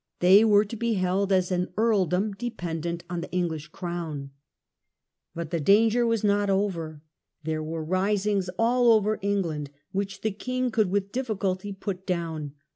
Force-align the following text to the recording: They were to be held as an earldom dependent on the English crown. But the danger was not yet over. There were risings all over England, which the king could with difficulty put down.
They 0.19 0.43
were 0.43 0.65
to 0.65 0.75
be 0.75 0.93
held 0.95 1.31
as 1.31 1.51
an 1.51 1.71
earldom 1.77 2.31
dependent 2.33 3.03
on 3.07 3.21
the 3.21 3.31
English 3.31 3.67
crown. 3.67 4.31
But 5.35 5.51
the 5.51 5.59
danger 5.59 6.07
was 6.07 6.23
not 6.23 6.49
yet 6.49 6.49
over. 6.49 7.03
There 7.43 7.61
were 7.61 7.83
risings 7.85 8.49
all 8.57 8.93
over 8.93 9.19
England, 9.21 9.69
which 9.91 10.21
the 10.21 10.31
king 10.31 10.71
could 10.71 10.89
with 10.89 11.11
difficulty 11.11 11.71
put 11.71 12.07
down. 12.07 12.53